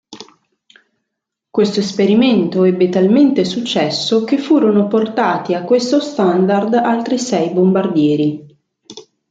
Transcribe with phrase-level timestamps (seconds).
[1.51, 8.57] Questo esperimento ebbe talmente successo che furono portati a questo standard altri sei bombardieri.